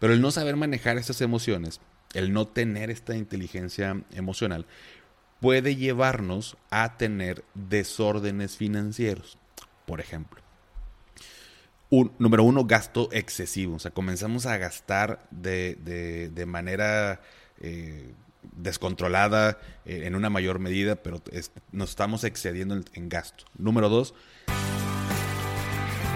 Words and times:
Pero 0.00 0.14
el 0.14 0.20
no 0.20 0.32
saber 0.32 0.56
manejar 0.56 0.98
estas 0.98 1.20
emociones, 1.20 1.80
el 2.14 2.32
no 2.32 2.48
tener 2.48 2.90
esta 2.90 3.16
inteligencia 3.16 4.02
emocional, 4.12 4.66
puede 5.40 5.76
llevarnos 5.76 6.56
a 6.70 6.96
tener 6.96 7.44
desórdenes 7.54 8.56
financieros. 8.56 9.38
Por 9.86 10.00
ejemplo, 10.00 10.40
número 12.18 12.44
uno, 12.44 12.64
gasto 12.64 13.08
excesivo. 13.12 13.76
O 13.76 13.78
sea, 13.78 13.90
comenzamos 13.90 14.46
a 14.46 14.56
gastar 14.56 15.26
de, 15.30 16.44
manera 16.46 17.20
eh, 17.60 18.12
descontrolada 18.56 19.58
eh, 19.84 20.02
en 20.04 20.14
una 20.14 20.30
mayor 20.30 20.58
medida, 20.60 20.96
pero 20.96 21.22
nos 21.72 21.90
estamos 21.90 22.24
excediendo 22.24 22.74
en, 22.74 22.84
en 22.94 23.08
gasto. 23.08 23.44
Número 23.58 23.88
dos, 23.88 24.14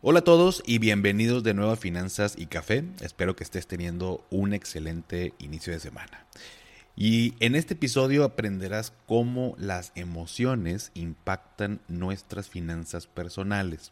Hola 0.00 0.20
a 0.20 0.22
todos 0.22 0.62
y 0.64 0.78
bienvenidos 0.78 1.42
de 1.42 1.54
nuevo 1.54 1.72
a 1.72 1.76
Finanzas 1.76 2.36
y 2.38 2.46
Café. 2.46 2.84
Espero 3.00 3.34
que 3.34 3.42
estés 3.42 3.66
teniendo 3.66 4.24
un 4.30 4.54
excelente 4.54 5.34
inicio 5.40 5.72
de 5.72 5.80
semana. 5.80 6.24
Y 6.94 7.34
en 7.40 7.56
este 7.56 7.74
episodio 7.74 8.22
aprenderás 8.22 8.92
cómo 9.06 9.56
las 9.58 9.90
emociones 9.96 10.92
impactan 10.94 11.80
nuestras 11.88 12.48
finanzas 12.48 13.08
personales. 13.08 13.90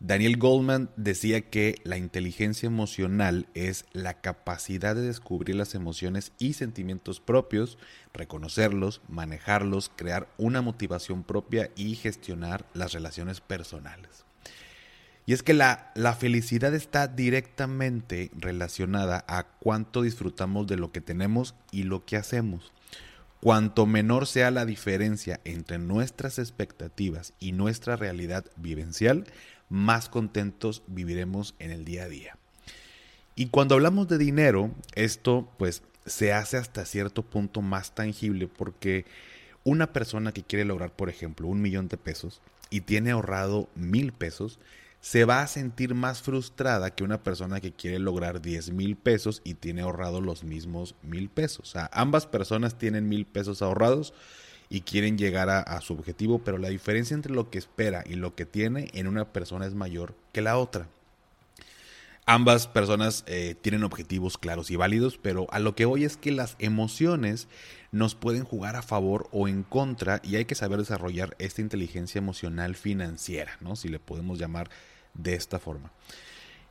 Daniel 0.00 0.38
Goldman 0.38 0.88
decía 0.96 1.42
que 1.42 1.74
la 1.84 1.98
inteligencia 1.98 2.66
emocional 2.66 3.46
es 3.52 3.84
la 3.92 4.22
capacidad 4.22 4.94
de 4.94 5.02
descubrir 5.02 5.56
las 5.56 5.74
emociones 5.74 6.32
y 6.38 6.54
sentimientos 6.54 7.20
propios, 7.20 7.76
reconocerlos, 8.14 9.02
manejarlos, 9.10 9.90
crear 9.94 10.26
una 10.38 10.62
motivación 10.62 11.22
propia 11.22 11.70
y 11.76 11.96
gestionar 11.96 12.64
las 12.72 12.94
relaciones 12.94 13.42
personales. 13.42 14.24
Y 15.24 15.34
es 15.34 15.42
que 15.42 15.54
la, 15.54 15.92
la, 15.94 16.14
felicidad 16.14 16.74
está 16.74 17.06
directamente 17.06 18.30
relacionada 18.34 19.24
a 19.28 19.44
cuánto 19.44 20.02
disfrutamos 20.02 20.66
de 20.66 20.76
lo 20.76 20.90
que 20.90 21.00
tenemos 21.00 21.54
y 21.70 21.84
lo 21.84 22.04
que 22.04 22.16
hacemos. 22.16 22.72
Cuanto 23.40 23.86
menor 23.86 24.26
sea 24.26 24.50
la 24.50 24.64
diferencia 24.64 25.40
entre 25.44 25.78
nuestras 25.78 26.38
expectativas 26.38 27.34
y 27.40 27.52
nuestra 27.52 27.96
realidad 27.96 28.44
vivencial, 28.56 29.24
más 29.68 30.08
contentos 30.08 30.82
viviremos 30.86 31.54
en 31.58 31.70
el 31.70 31.84
día 31.84 32.04
a 32.04 32.08
día. 32.08 32.38
Y 33.34 33.46
cuando 33.46 33.74
hablamos 33.74 34.08
de 34.08 34.18
dinero, 34.18 34.70
esto 34.94 35.50
pues 35.58 35.82
se 36.04 36.32
hace 36.32 36.56
hasta 36.56 36.84
cierto 36.84 37.22
punto 37.22 37.62
más 37.62 37.94
tangible 37.94 38.48
porque 38.48 39.06
una 39.64 39.92
persona 39.92 40.32
que 40.32 40.42
quiere 40.42 40.64
lograr, 40.64 40.94
por 40.94 41.08
ejemplo, 41.08 41.48
un 41.48 41.62
millón 41.62 41.88
de 41.88 41.96
pesos 41.96 42.40
y 42.70 42.82
tiene 42.82 43.12
ahorrado 43.12 43.68
mil 43.74 44.12
pesos, 44.12 44.58
se 45.02 45.24
va 45.24 45.42
a 45.42 45.48
sentir 45.48 45.96
más 45.96 46.22
frustrada 46.22 46.94
que 46.94 47.02
una 47.02 47.24
persona 47.24 47.60
que 47.60 47.72
quiere 47.72 47.98
lograr 47.98 48.40
10 48.40 48.70
mil 48.70 48.96
pesos 48.96 49.42
y 49.44 49.54
tiene 49.54 49.82
ahorrado 49.82 50.20
los 50.20 50.44
mismos 50.44 50.94
mil 51.02 51.28
pesos. 51.28 51.68
O 51.68 51.70
sea, 51.72 51.90
ambas 51.92 52.26
personas 52.26 52.78
tienen 52.78 53.08
mil 53.08 53.26
pesos 53.26 53.62
ahorrados 53.62 54.14
y 54.70 54.82
quieren 54.82 55.18
llegar 55.18 55.50
a, 55.50 55.80
su 55.80 55.92
objetivo, 55.92 56.38
pero 56.38 56.56
la 56.56 56.68
diferencia 56.68 57.16
entre 57.16 57.34
lo 57.34 57.50
que 57.50 57.58
espera 57.58 58.04
y 58.06 58.14
lo 58.14 58.36
que 58.36 58.46
tiene 58.46 58.90
en 58.94 59.08
una 59.08 59.32
persona 59.32 59.66
es 59.66 59.74
mayor 59.74 60.14
que 60.32 60.40
la 60.40 60.56
otra. 60.56 60.86
Ambas 62.24 62.68
personas 62.68 63.24
eh, 63.26 63.56
tienen 63.60 63.82
objetivos 63.82 64.38
claros 64.38 64.70
y 64.70 64.76
válidos, 64.76 65.18
pero 65.20 65.48
a 65.50 65.58
lo 65.58 65.74
que 65.74 65.84
voy 65.84 66.04
es 66.04 66.16
que 66.16 66.30
las 66.30 66.54
emociones 66.60 67.48
nos 67.90 68.14
pueden 68.14 68.44
jugar 68.44 68.76
a 68.76 68.82
favor 68.82 69.28
o 69.32 69.48
en 69.48 69.64
contra 69.64 70.20
y 70.22 70.36
hay 70.36 70.44
que 70.44 70.54
saber 70.54 70.78
desarrollar 70.78 71.34
esta 71.40 71.60
inteligencia 71.60 72.20
emocional 72.20 72.76
financiera, 72.76 73.58
¿no? 73.60 73.74
Si 73.74 73.88
le 73.88 73.98
podemos 73.98 74.38
llamar 74.38 74.70
de 75.14 75.34
esta 75.34 75.58
forma. 75.58 75.92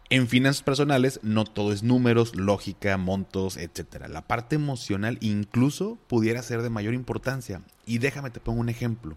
En 0.10 0.28
finanzas 0.28 0.62
personales 0.62 1.22
no 1.24 1.46
todo 1.46 1.72
es 1.72 1.84
números, 1.84 2.36
lógica, 2.36 2.98
montos, 2.98 3.56
etc. 3.56 4.08
La 4.10 4.28
parte 4.28 4.56
emocional 4.56 5.18
incluso 5.22 5.98
pudiera 6.08 6.44
ser 6.44 6.62
de 6.62 6.70
mayor 6.70 6.94
importancia. 6.94 7.62
Y 7.86 8.00
déjame 8.00 8.30
te 8.30 8.42
pongo 8.42 8.60
un 8.60 8.68
ejemplo. 8.68 9.16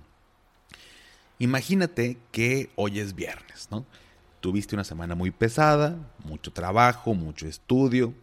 Imagínate 1.41 2.17
que 2.31 2.71
hoy 2.77 3.01
es 3.01 3.17
viernes, 3.17 3.69
¿no? 3.73 3.85
Tuviste 4.39 4.77
una 4.77 4.85
semana 4.85 5.17
muy 5.17 5.33
pesada, 5.33 5.99
mucho 6.25 6.53
trabajo, 6.53 7.15
mucho 7.15 7.49
estudio, 7.49 8.15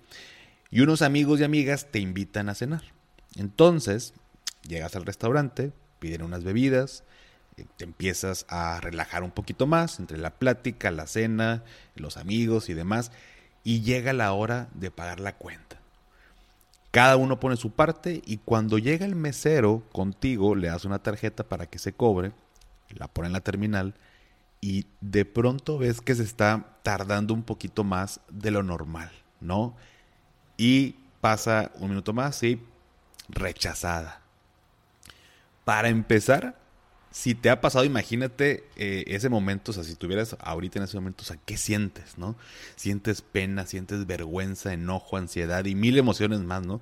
y 0.70 0.80
unos 0.80 1.02
amigos 1.02 1.42
y 1.42 1.44
amigas 1.44 1.88
te 1.92 2.00
invitan 2.00 2.48
a 2.48 2.56
cenar. 2.56 2.84
Entonces, 3.36 4.14
llegas 4.66 4.96
al 4.96 5.06
restaurante, 5.06 5.74
piden 6.00 6.22
unas 6.22 6.46
bebidas, 6.46 7.04
te 7.78 7.84
empiezas 7.84 8.46
a 8.50 8.80
relajar 8.82 9.24
un 9.24 9.32
poquito 9.32 9.68
más 9.68 10.00
entre 10.00 10.18
la 10.18 10.32
plática, 10.32 10.92
la 10.92 11.08
cena, 11.08 11.64
los 11.96 12.18
amigos 12.18 12.70
y 12.70 12.74
demás, 12.74 13.12
y 13.64 13.82
llega 13.82 14.14
la 14.14 14.34
hora 14.34 14.70
de 14.74 14.92
pagar 14.92 15.20
la 15.20 15.36
cuenta. 15.36 15.80
Cada 16.92 17.16
uno 17.16 17.40
pone 17.40 17.56
su 17.56 17.72
parte 17.72 18.22
y 18.26 18.38
cuando 18.38 18.78
llega 18.78 19.06
el 19.06 19.16
mesero 19.16 19.84
contigo 19.94 20.56
le 20.56 20.68
das 20.68 20.84
una 20.84 21.00
tarjeta 21.00 21.44
para 21.48 21.66
que 21.66 21.80
se 21.80 21.94
cobre, 21.94 22.34
la 22.90 23.08
pone 23.08 23.28
en 23.28 23.34
la 23.34 23.42
terminal 23.42 23.96
y 24.60 24.86
de 25.00 25.26
pronto 25.26 25.78
ves 25.78 26.02
que 26.02 26.16
se 26.16 26.24
está 26.24 26.78
tardando 26.84 27.34
un 27.34 27.44
poquito 27.44 27.84
más 27.84 28.20
de 28.30 28.52
lo 28.52 28.62
normal, 28.62 29.12
¿no? 29.40 29.76
Y 30.58 30.96
pasa 31.22 31.72
un 31.76 31.90
minuto 31.90 32.14
más 32.14 32.44
y 32.44 32.62
rechazada. 33.30 34.22
Para 35.64 35.90
empezar, 35.90 36.61
si 37.12 37.36
te 37.36 37.50
ha 37.50 37.60
pasado, 37.60 37.84
imagínate 37.84 38.64
eh, 38.78 39.04
ese 39.08 39.28
momento, 39.28 39.72
o 39.72 39.74
sea, 39.74 39.84
si 39.84 39.96
tuvieras 39.96 40.38
ahorita 40.40 40.80
en 40.80 40.86
ese 40.86 40.98
momento, 40.98 41.24
o 41.24 41.26
sea, 41.26 41.38
¿qué 41.46 41.58
sientes, 41.58 42.18
no? 42.18 42.38
Sientes 42.78 43.22
pena, 43.22 43.66
sientes 43.66 44.08
vergüenza, 44.08 44.74
enojo, 44.74 45.18
ansiedad 45.18 45.66
y 45.66 45.76
mil 45.76 45.98
emociones 45.98 46.40
más, 46.40 46.66
¿no? 46.66 46.82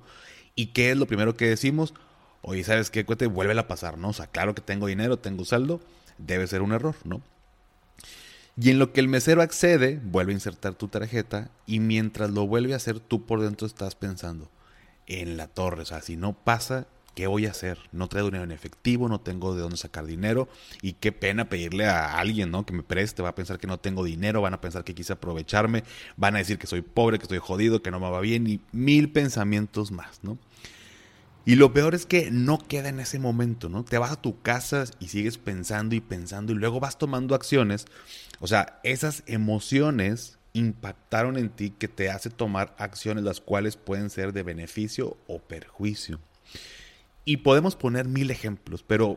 ¿Y 0.54 0.66
qué 0.66 0.92
es 0.92 0.96
lo 0.96 1.06
primero 1.06 1.36
que 1.36 1.48
decimos? 1.48 1.94
Oye, 2.42 2.62
¿sabes 2.62 2.90
qué? 2.90 3.04
Cuete, 3.04 3.26
vuelve 3.26 3.58
a 3.58 3.66
pasar, 3.66 3.98
¿no? 3.98 4.10
O 4.10 4.12
sea, 4.12 4.28
claro 4.28 4.54
que 4.54 4.62
tengo 4.62 4.86
dinero, 4.86 5.18
tengo 5.18 5.44
saldo, 5.44 5.80
debe 6.18 6.46
ser 6.46 6.62
un 6.62 6.72
error, 6.72 6.94
¿no? 7.04 7.22
Y 8.56 8.70
en 8.70 8.78
lo 8.78 8.92
que 8.92 9.00
el 9.00 9.08
mesero 9.08 9.42
accede, 9.42 10.00
vuelve 10.02 10.32
a 10.32 10.34
insertar 10.34 10.74
tu 10.74 10.88
tarjeta 10.88 11.50
y 11.66 11.80
mientras 11.80 12.30
lo 12.30 12.46
vuelve 12.46 12.74
a 12.74 12.76
hacer, 12.76 13.00
tú 13.00 13.26
por 13.26 13.40
dentro 13.40 13.66
estás 13.66 13.94
pensando 13.96 14.50
en 15.06 15.36
la 15.36 15.48
torre, 15.48 15.82
o 15.82 15.86
sea, 15.86 16.02
si 16.02 16.16
no 16.16 16.34
pasa, 16.34 16.86
¿qué 17.14 17.26
voy 17.26 17.46
a 17.46 17.50
hacer? 17.50 17.78
No 17.92 18.08
traigo 18.08 18.28
dinero 18.28 18.44
en 18.44 18.52
efectivo, 18.52 19.08
no 19.08 19.20
tengo 19.20 19.54
de 19.54 19.62
dónde 19.62 19.76
sacar 19.76 20.06
dinero 20.06 20.48
y 20.82 20.94
qué 20.94 21.12
pena 21.12 21.48
pedirle 21.48 21.86
a 21.86 22.18
alguien, 22.18 22.50
¿no? 22.50 22.64
Que 22.64 22.72
me 22.72 22.82
preste, 22.82 23.22
va 23.22 23.30
a 23.30 23.34
pensar 23.34 23.58
que 23.58 23.66
no 23.66 23.78
tengo 23.78 24.04
dinero, 24.04 24.40
van 24.40 24.54
a 24.54 24.60
pensar 24.60 24.84
que 24.84 24.94
quise 24.94 25.12
aprovecharme, 25.12 25.84
van 26.16 26.34
a 26.34 26.38
decir 26.38 26.58
que 26.58 26.66
soy 26.66 26.82
pobre, 26.82 27.18
que 27.18 27.24
estoy 27.24 27.38
jodido, 27.38 27.82
que 27.82 27.90
no 27.90 28.00
me 28.00 28.10
va 28.10 28.20
bien 28.20 28.46
y 28.46 28.60
mil 28.72 29.10
pensamientos 29.10 29.90
más, 29.90 30.20
¿no? 30.22 30.38
Y 31.44 31.56
lo 31.56 31.72
peor 31.72 31.94
es 31.94 32.06
que 32.06 32.30
no 32.30 32.58
queda 32.58 32.90
en 32.90 33.00
ese 33.00 33.18
momento, 33.18 33.68
¿no? 33.68 33.84
Te 33.84 33.98
vas 33.98 34.12
a 34.12 34.20
tu 34.20 34.40
casa 34.40 34.84
y 35.00 35.08
sigues 35.08 35.38
pensando 35.38 35.94
y 35.94 36.00
pensando 36.00 36.52
y 36.52 36.56
luego 36.56 36.80
vas 36.80 36.98
tomando 36.98 37.34
acciones. 37.34 37.86
O 38.40 38.46
sea, 38.46 38.78
esas 38.84 39.22
emociones 39.26 40.38
impactaron 40.52 41.36
en 41.38 41.48
ti 41.50 41.70
que 41.70 41.88
te 41.88 42.10
hace 42.10 42.30
tomar 42.30 42.74
acciones 42.78 43.24
las 43.24 43.40
cuales 43.40 43.76
pueden 43.76 44.10
ser 44.10 44.32
de 44.32 44.42
beneficio 44.42 45.16
o 45.26 45.38
perjuicio. 45.38 46.20
Y 47.30 47.36
podemos 47.36 47.76
poner 47.76 48.08
mil 48.08 48.28
ejemplos, 48.32 48.82
pero 48.84 49.16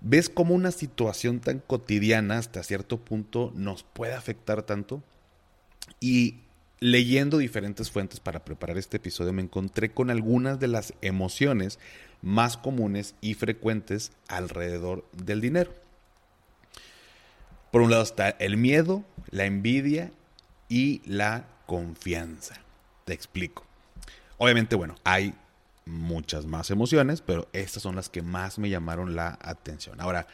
¿ves 0.00 0.30
cómo 0.30 0.54
una 0.54 0.70
situación 0.70 1.40
tan 1.40 1.58
cotidiana 1.58 2.38
hasta 2.38 2.62
cierto 2.62 2.96
punto 2.96 3.52
nos 3.54 3.82
puede 3.82 4.14
afectar 4.14 4.62
tanto? 4.62 5.02
Y 6.00 6.36
leyendo 6.78 7.36
diferentes 7.36 7.90
fuentes 7.90 8.20
para 8.20 8.42
preparar 8.42 8.78
este 8.78 8.96
episodio 8.96 9.34
me 9.34 9.42
encontré 9.42 9.92
con 9.92 10.08
algunas 10.08 10.60
de 10.60 10.68
las 10.68 10.94
emociones 11.02 11.78
más 12.22 12.56
comunes 12.56 13.14
y 13.20 13.34
frecuentes 13.34 14.12
alrededor 14.26 15.04
del 15.12 15.42
dinero. 15.42 15.74
Por 17.70 17.82
un 17.82 17.90
lado 17.90 18.02
está 18.02 18.30
el 18.30 18.56
miedo, 18.56 19.04
la 19.28 19.44
envidia 19.44 20.10
y 20.70 21.02
la 21.04 21.44
confianza. 21.66 22.54
Te 23.04 23.12
explico. 23.12 23.66
Obviamente, 24.38 24.74
bueno, 24.74 24.94
hay 25.04 25.34
muchas 25.90 26.46
más 26.46 26.70
emociones, 26.70 27.20
pero 27.20 27.48
estas 27.52 27.82
son 27.82 27.96
las 27.96 28.08
que 28.08 28.22
más 28.22 28.58
me 28.58 28.70
llamaron 28.70 29.14
la 29.16 29.38
atención. 29.42 30.00
Ahora, 30.00 30.26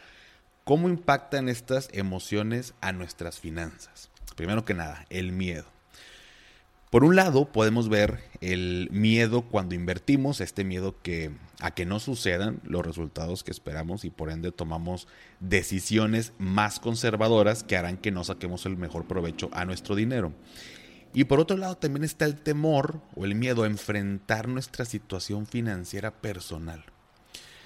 ¿cómo 0.63 0.89
impactan 0.89 1.49
estas 1.49 1.89
emociones 1.91 2.73
a 2.81 2.91
nuestras 2.91 3.39
finanzas? 3.39 4.09
Primero 4.35 4.65
que 4.65 4.73
nada, 4.73 5.05
el 5.09 5.31
miedo. 5.31 5.65
Por 6.89 7.03
un 7.03 7.17
lado, 7.17 7.51
podemos 7.51 7.89
ver 7.89 8.23
el 8.39 8.87
miedo 8.91 9.41
cuando 9.41 9.75
invertimos, 9.75 10.39
este 10.39 10.63
miedo 10.63 10.95
que 11.01 11.31
a 11.59 11.71
que 11.71 11.85
no 11.85 11.99
sucedan 11.99 12.61
los 12.63 12.85
resultados 12.85 13.43
que 13.43 13.51
esperamos 13.51 14.05
y 14.05 14.09
por 14.09 14.29
ende 14.29 14.51
tomamos 14.51 15.07
decisiones 15.39 16.31
más 16.37 16.79
conservadoras 16.79 17.63
que 17.63 17.75
harán 17.75 17.97
que 17.97 18.11
no 18.11 18.23
saquemos 18.23 18.65
el 18.65 18.77
mejor 18.77 19.05
provecho 19.05 19.49
a 19.51 19.65
nuestro 19.65 19.95
dinero. 19.95 20.31
Y 21.17 21.23
por 21.23 21.39
otro 21.39 21.57
lado 21.57 21.75
también 21.75 22.03
está 22.03 22.25
el 22.25 22.35
temor 22.35 23.01
o 23.15 23.25
el 23.25 23.33
miedo 23.33 23.63
a 23.63 23.65
enfrentar 23.65 24.47
nuestra 24.47 24.85
situación 24.85 25.47
financiera 25.47 26.11
personal. 26.11 26.85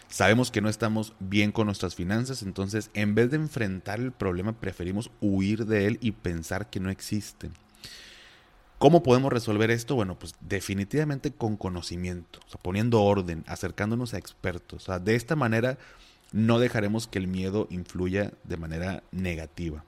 Sabemos 0.07 0.51
que 0.51 0.62
no 0.62 0.69
estamos 0.69 1.12
bien 1.19 1.51
con 1.51 1.65
nuestras 1.65 1.94
finanzas, 1.94 2.44
entonces 2.44 2.89
en 2.94 3.13
vez 3.13 3.30
de 3.30 3.36
enfrentar 3.36 4.00
el 4.00 4.13
problema 4.13 4.53
preferimos 4.53 5.12
huir 5.19 5.65
de 5.65 5.88
él 5.88 5.98
y 6.00 6.13
pensar 6.13 6.69
que 6.69 6.80
no 6.80 6.92
existe. 6.92 7.50
¿Cómo 8.77 9.03
podemos 9.03 9.33
resolver 9.33 9.69
esto? 9.69 9.95
Bueno, 9.95 10.18
pues 10.18 10.33
definitivamente 10.39 11.31
con 11.33 11.57
conocimiento, 11.57 12.39
poniendo 12.62 13.03
orden, 13.03 13.44
acercándonos 13.48 14.13
a 14.13 14.18
expertos. 14.18 14.83
O 14.83 14.86
sea, 14.86 15.00
de 15.00 15.15
esta 15.15 15.36
manera 15.36 15.77
no 16.31 16.57
dejaremos 16.57 17.06
que 17.06 17.19
el 17.19 17.27
miedo 17.27 17.68
influya 17.69 18.31
de 18.45 18.56
manera 18.56 19.03
negativa. 19.12 19.83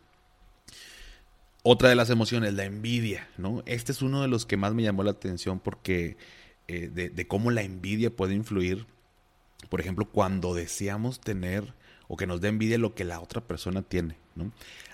Otra 1.63 1.89
de 1.89 1.95
las 1.95 2.09
emociones, 2.09 2.53
la 2.53 2.65
envidia, 2.65 3.27
¿no? 3.37 3.63
Este 3.65 3.91
es 3.91 4.01
uno 4.01 4.21
de 4.21 4.27
los 4.27 4.45
que 4.45 4.57
más 4.57 4.73
me 4.73 4.83
llamó 4.83 5.03
la 5.03 5.11
atención 5.11 5.59
porque 5.59 6.17
eh, 6.67 6.89
de, 6.89 7.27
cómo 7.27 7.51
la 7.51 7.61
envidia 7.61 8.09
puede 8.09 8.35
influir, 8.35 8.85
por 9.69 9.79
ejemplo, 9.79 10.05
cuando 10.05 10.53
deseamos 10.53 11.19
tener 11.19 11.73
o 12.07 12.17
que 12.17 12.27
nos 12.27 12.41
dé 12.41 12.49
envidia 12.49 12.77
lo 12.77 12.93
que 12.93 13.05
la 13.05 13.21
otra 13.21 13.41
persona 13.41 13.81
tiene, 13.81 14.17
¿no? 14.35 14.51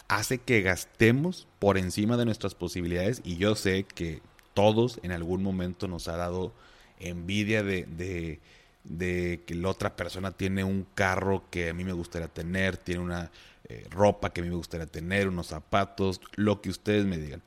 hace 0.10 0.40
que 0.40 0.62
gastemos 0.62 1.48
por 1.60 1.78
encima 1.78 2.18
de 2.18 2.26
nuestras 2.26 2.56
posibilidades 2.56 3.22
y 3.24 3.38
yo 3.38 3.56
sé 3.56 3.84
que 3.84 4.22
todos 4.54 5.00
en 5.04 5.12
algún 5.12 5.44
momento 5.44 5.88
nos 5.88 6.08
ha 6.08 6.18
dado 6.18 6.52
envidia 7.00 7.64
de, 7.64 8.40
que 8.84 9.56
la 9.56 9.70
otra 9.70 9.96
persona 9.96 10.32
tiene 10.32 10.64
un 10.64 10.86
carro 10.96 11.44
que 11.50 11.70
a 11.70 11.74
mí 11.74 11.84
me 11.84 11.94
gustaría 11.94 12.28
tener, 12.28 12.78
tiene 12.78 13.02
una 13.02 13.32
eh, 13.66 13.86
ropa 13.92 14.32
que 14.32 14.42
a 14.42 14.44
mí 14.44 14.50
me 14.50 14.56
gustaría 14.56 14.88
tener, 14.88 15.28
unos 15.28 15.48
zapatos, 15.48 16.22
lo 16.36 16.62
que 16.62 16.70
ustedes 16.70 17.06
me 17.06 17.18
digan. 17.18 17.42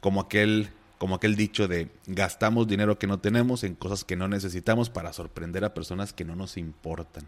Como 0.00 0.20
aquel, 0.22 0.70
como 0.96 1.16
aquel 1.16 1.36
dicho 1.36 1.68
de 1.68 1.88
gastamos 2.06 2.66
dinero 2.66 2.98
que 2.98 3.06
no 3.06 3.18
tenemos 3.18 3.64
en 3.64 3.74
cosas 3.74 4.04
que 4.04 4.16
no 4.16 4.28
necesitamos 4.28 4.88
para 4.88 5.12
sorprender 5.12 5.64
a 5.64 5.74
personas 5.74 6.12
que 6.12 6.24
no 6.24 6.36
nos 6.36 6.56
importan. 6.56 7.26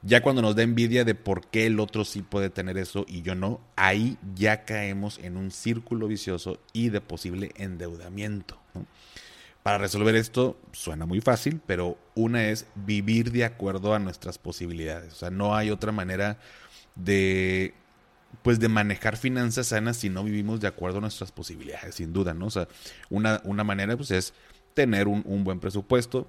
Ya 0.00 0.22
cuando 0.22 0.42
nos 0.42 0.56
da 0.56 0.62
envidia 0.62 1.04
de 1.04 1.14
por 1.14 1.46
qué 1.48 1.66
el 1.66 1.78
otro 1.78 2.04
sí 2.04 2.22
puede 2.22 2.50
tener 2.50 2.78
eso 2.78 3.04
y 3.06 3.22
yo 3.22 3.34
no, 3.34 3.60
ahí 3.76 4.16
ya 4.34 4.64
caemos 4.64 5.18
en 5.18 5.36
un 5.36 5.50
círculo 5.50 6.08
vicioso 6.08 6.58
y 6.72 6.88
de 6.88 7.00
posible 7.00 7.52
endeudamiento. 7.56 8.58
Para 9.62 9.78
resolver 9.78 10.16
esto 10.16 10.58
suena 10.72 11.06
muy 11.06 11.20
fácil, 11.20 11.60
pero 11.66 11.96
una 12.14 12.48
es 12.48 12.66
vivir 12.74 13.30
de 13.30 13.44
acuerdo 13.44 13.94
a 13.94 13.98
nuestras 13.98 14.38
posibilidades. 14.38 15.12
O 15.12 15.16
sea, 15.16 15.30
no 15.30 15.54
hay 15.54 15.70
otra 15.70 15.92
manera 15.92 16.38
de 16.94 17.74
pues 18.42 18.58
de 18.58 18.68
manejar 18.68 19.18
finanzas 19.18 19.68
sanas 19.68 19.98
si 19.98 20.08
no 20.08 20.24
vivimos 20.24 20.60
de 20.60 20.66
acuerdo 20.66 20.98
a 20.98 21.00
nuestras 21.02 21.30
posibilidades, 21.32 21.96
sin 21.96 22.12
duda, 22.12 22.32
¿no? 22.32 22.46
O 22.46 22.50
sea, 22.50 22.66
una, 23.10 23.40
una 23.44 23.62
manera 23.62 23.96
pues 23.96 24.10
es 24.10 24.32
tener 24.74 25.06
un, 25.06 25.22
un 25.26 25.44
buen 25.44 25.60
presupuesto, 25.60 26.26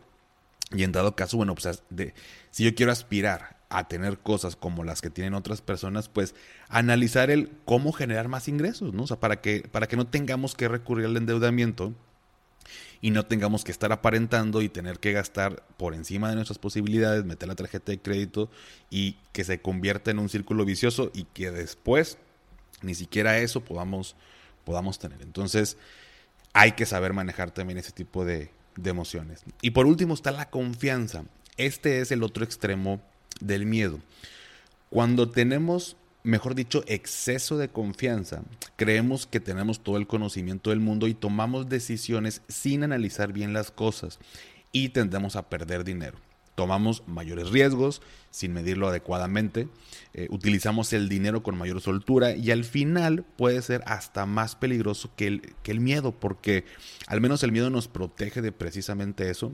y 0.72 0.84
en 0.84 0.92
dado 0.92 1.16
caso, 1.16 1.38
bueno, 1.38 1.56
pues 1.56 1.84
de, 1.90 2.14
si 2.52 2.64
yo 2.64 2.76
quiero 2.76 2.92
aspirar 2.92 3.58
a 3.70 3.88
tener 3.88 4.20
cosas 4.20 4.56
como 4.56 4.84
las 4.84 5.02
que 5.02 5.10
tienen 5.10 5.34
otras 5.34 5.62
personas, 5.62 6.10
pues 6.10 6.36
analizar 6.70 7.32
el 7.32 7.52
cómo 7.66 7.92
generar 7.92 8.28
más 8.28 8.48
ingresos, 8.48 8.94
¿no? 8.94 9.04
O 9.04 9.08
sea, 9.08 9.20
para 9.20 9.42
que, 9.42 9.68
para 9.72 9.88
que 9.88 9.98
no 9.98 10.08
tengamos 10.08 10.56
que 10.56 10.68
recurrir 10.68 11.06
al 11.06 11.18
endeudamiento 11.18 11.94
y 13.02 13.12
no 13.12 13.26
tengamos 13.26 13.64
que 13.64 13.72
estar 13.72 13.92
aparentando 13.92 14.62
y 14.62 14.70
tener 14.70 15.00
que 15.00 15.12
gastar 15.12 15.64
por 15.78 15.94
encima 15.94 16.30
de 16.30 16.36
nuestras 16.36 16.58
posibilidades, 16.58 17.26
meter 17.26 17.48
la 17.48 17.56
tarjeta 17.56 17.92
de 17.92 18.00
crédito 18.00 18.50
y 18.90 19.18
que 19.32 19.44
se 19.44 19.62
convierta 19.62 20.12
en 20.12 20.20
un 20.20 20.30
círculo 20.30 20.66
vicioso 20.66 21.12
y 21.14 21.26
que 21.26 21.52
después 21.52 22.18
ni 22.82 22.96
siquiera 22.96 23.38
eso 23.40 23.62
podamos, 23.62 24.16
podamos 24.66 25.00
tener. 25.00 25.22
Entonces, 25.22 25.78
hay 26.54 26.74
que 26.74 26.86
saber 26.86 27.14
manejar 27.14 27.52
también 27.52 27.80
ese 27.80 27.92
tipo 27.92 28.26
de, 28.26 28.52
de 28.76 28.90
emociones. 28.90 29.44
Y 29.62 29.72
por 29.72 29.86
último 29.86 30.14
está 30.14 30.32
la 30.32 30.50
confianza. 30.50 31.24
Este 31.58 32.02
es 32.02 32.12
el 32.12 32.24
otro 32.24 32.44
extremo 32.44 33.02
del 33.40 33.66
miedo. 33.66 34.00
Cuando 34.90 35.30
tenemos, 35.30 35.98
mejor 36.24 36.56
dicho, 36.56 36.84
exceso 36.88 37.58
de 37.58 37.70
confianza, 37.70 38.44
creemos 38.76 39.28
que 39.28 39.40
tenemos 39.40 39.84
todo 39.84 39.98
el 39.98 40.08
conocimiento 40.08 40.70
del 40.70 40.80
mundo 40.80 41.08
y 41.08 41.14
tomamos 41.14 41.70
decisiones 41.70 42.42
sin 42.48 42.84
analizar 42.84 43.34
bien 43.34 43.54
las 43.54 43.72
cosas 43.72 44.20
y 44.72 44.90
tendemos 44.90 45.36
a 45.36 45.50
perder 45.50 45.84
dinero. 45.84 46.18
Tomamos 46.56 47.04
mayores 47.08 47.50
riesgos 47.50 48.02
sin 48.30 48.54
medirlo 48.54 48.88
adecuadamente, 48.88 49.68
eh, 50.14 50.28
utilizamos 50.30 50.94
el 50.94 51.10
dinero 51.10 51.42
con 51.42 51.58
mayor 51.58 51.82
soltura 51.82 52.36
y 52.36 52.52
al 52.52 52.64
final 52.64 53.26
puede 53.38 53.62
ser 53.62 53.82
hasta 53.88 54.26
más 54.26 54.56
peligroso 54.56 55.12
que 55.16 55.28
el, 55.28 55.56
que 55.64 55.72
el 55.72 55.80
miedo, 55.80 56.12
porque 56.12 56.66
al 57.08 57.22
menos 57.22 57.42
el 57.44 57.52
miedo 57.52 57.70
nos 57.72 57.88
protege 57.88 58.42
de 58.42 58.52
precisamente 58.52 59.30
eso, 59.30 59.52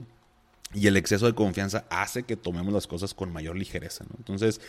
y 0.72 0.86
el 0.86 0.96
exceso 0.96 1.26
de 1.26 1.34
confianza 1.34 1.84
hace 1.90 2.22
que 2.22 2.36
tomemos 2.36 2.72
las 2.72 2.86
cosas 2.86 3.12
con 3.12 3.32
mayor 3.32 3.56
ligereza. 3.56 4.04
Entonces, 4.18 4.60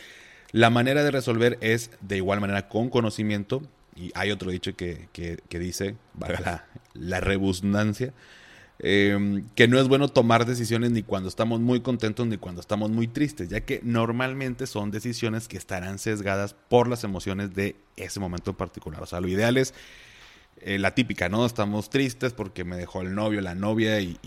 la 0.52 0.70
manera 0.70 1.04
de 1.04 1.12
resolver 1.12 1.58
es 1.62 1.92
de 2.02 2.18
igual 2.18 2.42
manera 2.42 2.68
con 2.68 2.90
conocimiento. 2.90 3.62
Y 3.96 4.12
hay 4.16 4.32
otro 4.32 4.52
dicho 4.52 4.76
que, 4.76 5.08
dice, 5.50 5.96
valga 6.14 6.66
la, 6.94 7.20
la 7.20 8.24
em, 8.80 9.48
que 9.54 9.68
no 9.68 9.80
es 9.80 9.88
bueno 9.88 10.08
tomar 10.08 10.46
decisiones 10.46 10.92
ni 10.92 11.04
cuando 11.04 11.30
estamos 11.30 11.60
muy 11.60 11.82
contentos 11.82 12.26
ni 12.26 12.38
cuando 12.38 12.62
estamos 12.62 12.90
muy 12.90 13.08
tristes, 13.08 13.50
ya 13.50 13.62
que 13.62 13.80
normalmente 13.84 14.66
son 14.66 14.92
decisiones 14.92 15.48
que 15.48 15.58
estarán 15.58 16.00
sesgadas 16.00 16.56
por 16.70 16.88
las 16.88 17.04
emociones 17.04 17.54
de 17.54 17.76
ese 17.96 18.20
momento 18.20 18.52
en 18.52 18.58
particular. 18.58 19.04
O 19.04 19.06
sea, 19.06 19.20
lo 19.20 19.28
ideal 19.28 19.58
es 19.58 19.74
eh, 20.64 20.78
la 20.78 20.94
típica, 20.94 21.28
¿no? 21.28 21.46
Estamos 21.46 21.90
tristes 21.90 22.34
porque 22.34 22.64
me 22.64 22.76
dejó 22.76 23.02
el 23.02 23.16
novio, 23.16 23.42
la 23.42 23.56
novia 23.56 24.00
y, 24.00 24.18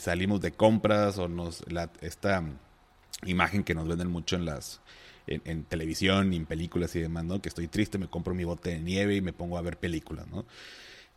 salimos 0.00 0.40
de 0.40 0.52
compras 0.52 1.18
o 1.18 1.28
nos 1.28 1.64
esta 2.00 2.42
imagen 3.24 3.64
que 3.64 3.74
nos 3.74 3.86
venden 3.86 4.08
mucho 4.08 4.36
en 4.36 4.44
las 4.44 4.80
en, 5.28 5.64
televisión 5.64 6.32
y 6.32 6.36
en 6.36 6.46
películas 6.46 6.94
y 6.96 7.00
demás, 7.00 7.24
¿no? 7.24 7.40
Que 7.40 7.48
estoy 7.48 7.68
triste, 7.68 7.98
me 7.98 8.08
compro 8.08 8.34
mi 8.34 8.44
bote 8.44 8.70
de 8.70 8.80
nieve 8.80 9.16
y 9.16 9.20
me 9.20 9.32
pongo 9.32 9.58
a 9.58 9.62
ver 9.62 9.78
películas, 9.78 10.26
¿no? 10.28 10.44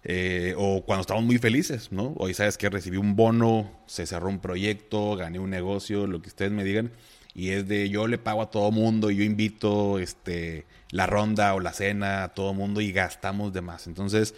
Eh, 0.04 0.56
o 0.58 0.84
cuando 0.84 1.02
estamos 1.02 1.24
muy 1.24 1.38
felices, 1.38 1.92
¿no? 1.92 2.14
Hoy 2.18 2.34
sabes 2.34 2.58
que 2.58 2.70
recibí 2.70 2.98
un 2.98 3.16
bono, 3.16 3.72
se 3.86 4.06
cerró 4.06 4.30
un 4.30 4.40
proyecto, 4.40 5.16
gané 5.16 5.40
un 5.40 5.52
negocio, 5.52 6.08
lo 6.08 6.22
que 6.22 6.30
ustedes 6.30 6.52
me 6.52 6.64
digan 6.64 6.92
y 7.34 7.50
es 7.50 7.68
de 7.68 7.90
yo 7.90 8.08
le 8.08 8.18
pago 8.18 8.42
a 8.42 8.50
todo 8.50 8.72
mundo, 8.72 9.10
yo 9.10 9.24
invito 9.24 10.00
este, 10.00 10.66
la 10.90 11.08
ronda 11.08 11.54
o 11.54 11.60
la 11.60 11.74
cena 11.74 12.24
a 12.24 12.34
todo 12.34 12.54
mundo 12.54 12.82
y 12.82 12.92
gastamos 12.92 13.54
de 13.54 13.62
más. 13.62 13.88
Entonces 13.88 14.36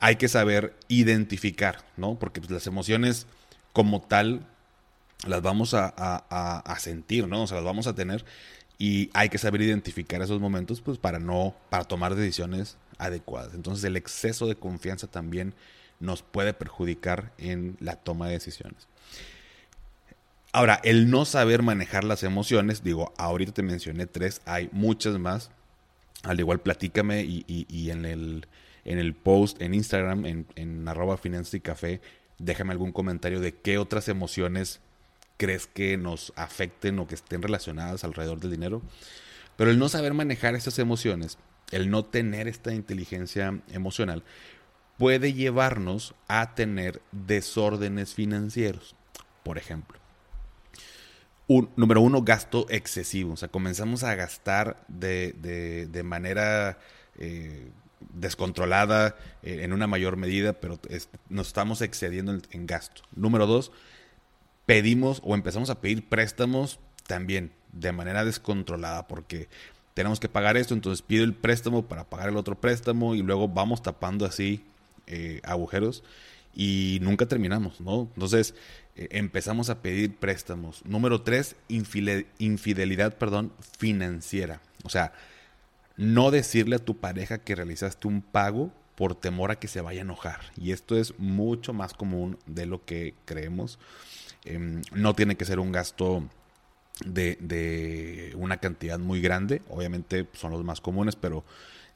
hay 0.00 0.16
que 0.16 0.28
saber 0.28 0.74
identificar, 0.88 1.84
¿no? 1.96 2.18
Porque 2.18 2.40
pues, 2.40 2.50
las 2.50 2.66
emociones 2.66 3.26
como 3.72 4.02
tal 4.02 4.46
las 5.26 5.42
vamos 5.42 5.74
a, 5.74 5.86
a, 5.96 6.78
sentir, 6.78 7.28
¿no? 7.28 7.44
O 7.44 7.46
sea, 7.46 7.56
las 7.58 7.64
vamos 7.64 7.86
a 7.86 7.94
tener 7.94 8.24
y 8.78 9.10
hay 9.14 9.28
que 9.28 9.38
saber 9.38 9.62
identificar 9.62 10.20
esos 10.22 10.40
momentos 10.40 10.80
pues 10.80 10.98
para 10.98 11.18
no, 11.18 11.54
para 11.70 11.84
tomar 11.84 12.14
decisiones 12.14 12.76
adecuadas. 12.98 13.54
Entonces 13.54 13.84
el 13.84 13.96
exceso 13.96 14.46
de 14.46 14.56
confianza 14.56 15.06
también 15.06 15.54
nos 16.00 16.22
puede 16.22 16.54
perjudicar 16.54 17.32
en 17.38 17.76
la 17.80 17.96
toma 17.96 18.26
de 18.26 18.34
decisiones. 18.34 18.88
Ahora, 20.52 20.80
el 20.84 21.10
no 21.10 21.24
saber 21.24 21.62
manejar 21.62 22.04
las 22.04 22.22
emociones, 22.22 22.84
digo, 22.84 23.12
ahorita 23.18 23.52
te 23.52 23.62
mencioné 23.62 24.06
tres, 24.06 24.40
hay 24.44 24.68
muchas 24.70 25.18
más. 25.18 25.50
Al 26.22 26.38
igual, 26.38 26.60
platícame 26.60 27.24
y, 27.24 27.90
en, 27.90 28.04
el, 28.04 28.46
en 28.84 28.98
el 28.98 29.14
post 29.14 29.60
en 29.60 29.74
Instagram, 29.74 30.24
en, 30.26 30.46
en 30.54 30.86
arroba 30.86 31.16
finanzas 31.16 31.54
y 31.54 31.62
déjame 32.38 32.72
algún 32.72 32.92
comentario 32.92 33.40
de 33.40 33.54
qué 33.54 33.78
otras 33.78 34.08
emociones 34.08 34.80
crees 35.36 35.66
que 35.66 35.96
nos 35.96 36.32
afecten 36.36 36.98
o 36.98 37.06
que 37.06 37.14
estén 37.14 37.42
relacionadas 37.42 38.04
alrededor 38.04 38.40
del 38.40 38.50
dinero. 38.50 38.82
Pero 39.56 39.70
el 39.70 39.78
no 39.78 39.88
saber 39.88 40.14
manejar 40.14 40.54
esas 40.54 40.78
emociones, 40.78 41.38
el 41.70 41.90
no 41.90 42.04
tener 42.04 42.48
esta 42.48 42.74
inteligencia 42.74 43.60
emocional, 43.72 44.24
puede 44.98 45.32
llevarnos 45.32 46.14
a 46.28 46.54
tener 46.54 47.02
desórdenes 47.12 48.14
financieros. 48.14 48.94
Por 49.42 49.58
ejemplo, 49.58 49.98
número 51.76 52.00
uno, 52.00 52.22
gasto 52.22 52.66
excesivo. 52.70 53.34
O 53.34 53.36
sea, 53.36 53.48
comenzamos 53.48 54.02
a 54.04 54.14
gastar 54.14 54.84
de, 54.88 55.32
de, 55.90 56.02
manera 56.02 56.78
eh, 57.18 57.70
descontrolada 58.12 59.16
eh, 59.42 59.60
en 59.62 59.72
una 59.72 59.86
mayor 59.86 60.16
medida, 60.16 60.54
pero 60.54 60.78
nos 61.28 61.48
estamos 61.48 61.82
excediendo 61.82 62.38
en, 62.50 62.66
gasto. 62.66 63.02
Número 63.14 63.46
dos, 63.46 63.72
pedimos 64.66 65.20
o 65.24 65.34
empezamos 65.34 65.70
a 65.70 65.80
pedir 65.80 66.08
préstamos 66.08 66.78
también 67.06 67.52
de 67.72 67.92
manera 67.92 68.24
descontrolada, 68.24 69.06
porque 69.06 69.48
tenemos 69.94 70.20
que 70.20 70.28
pagar 70.28 70.56
esto, 70.56 70.74
entonces 70.74 71.02
pido 71.02 71.24
el 71.24 71.34
préstamo 71.34 71.86
para 71.86 72.04
pagar 72.04 72.28
el 72.28 72.36
otro 72.36 72.60
préstamo 72.60 73.14
y 73.14 73.22
luego 73.22 73.48
vamos 73.48 73.82
tapando 73.82 74.26
así 74.26 74.64
eh, 75.06 75.40
agujeros 75.44 76.02
y 76.54 76.98
nunca 77.02 77.26
terminamos, 77.26 77.80
¿no? 77.80 78.08
Entonces 78.14 78.54
eh, 78.96 79.08
empezamos 79.12 79.70
a 79.70 79.82
pedir 79.82 80.16
préstamos. 80.16 80.84
Número 80.84 81.22
tres, 81.22 81.56
infidelidad, 81.68 83.16
perdón, 83.16 83.52
financiera. 83.78 84.60
O 84.84 84.88
sea, 84.88 85.12
no 85.96 86.30
decirle 86.30 86.76
a 86.76 86.84
tu 86.84 86.96
pareja 86.96 87.38
que 87.38 87.54
realizaste 87.54 88.08
un 88.08 88.22
pago 88.22 88.72
por 88.94 89.14
temor 89.14 89.50
a 89.50 89.58
que 89.58 89.68
se 89.68 89.80
vaya 89.80 90.00
a 90.00 90.02
enojar. 90.02 90.40
Y 90.56 90.72
esto 90.72 90.96
es 90.96 91.18
mucho 91.18 91.72
más 91.72 91.94
común 91.94 92.38
de 92.46 92.66
lo 92.66 92.84
que 92.84 93.14
creemos. 93.24 93.78
Em, 94.44 94.82
no 94.92 95.14
tiene 95.14 95.36
que 95.36 95.44
ser 95.44 95.58
un 95.58 95.72
gasto 95.72 96.22
de, 97.04 97.36
de, 97.40 98.34
una 98.36 98.58
cantidad 98.58 98.98
muy 98.98 99.20
grande. 99.20 99.62
Obviamente 99.68 100.26
son 100.32 100.52
los 100.52 100.64
más 100.64 100.80
comunes, 100.80 101.16
pero 101.16 101.44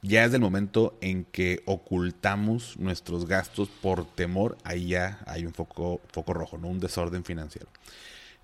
ya 0.01 0.23
es 0.23 0.33
el 0.33 0.41
momento 0.41 0.97
en 1.01 1.25
que 1.25 1.61
ocultamos 1.65 2.77
nuestros 2.77 3.27
gastos 3.27 3.69
por 3.69 4.05
temor. 4.05 4.57
Ahí 4.63 4.89
ya 4.89 5.19
hay 5.25 5.45
un 5.45 5.53
foco, 5.53 6.01
rojo, 6.27 6.57
¿no? 6.57 6.67
Un 6.69 6.79
desorden 6.79 7.23
financiero. 7.23 7.67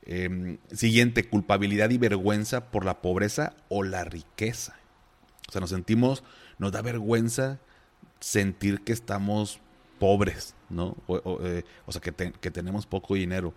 Em, 0.03 0.57
siguiente, 0.71 1.27
culpabilidad 1.27 1.89
y 1.89 1.97
vergüenza 1.97 2.69
por 2.71 2.85
la 2.85 3.01
pobreza 3.01 3.53
o 3.69 3.83
la 3.83 4.03
riqueza. 4.03 4.75
O 5.47 5.51
sea, 5.51 5.61
nos 5.61 5.69
sentimos, 5.69 6.23
nos 6.59 6.71
da 6.71 6.81
vergüenza 6.81 7.59
sentir 8.19 8.81
que 8.81 8.93
estamos 8.93 9.59
pobres, 9.99 10.55
¿no? 10.69 10.97
O, 11.07 11.39
eh, 11.41 11.63
sea, 11.89 12.01
que, 12.01 12.11
tenemos 12.51 12.85
poco 12.85 13.15
dinero. 13.15 13.53